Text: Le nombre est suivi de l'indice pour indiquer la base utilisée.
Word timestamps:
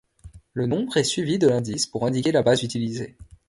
Le 0.53 0.65
nombre 0.65 0.97
est 0.97 1.03
suivi 1.03 1.37
de 1.37 1.47
l'indice 1.47 1.85
pour 1.85 2.07
indiquer 2.07 2.31
la 2.31 2.41
base 2.41 2.63
utilisée. 2.63 3.15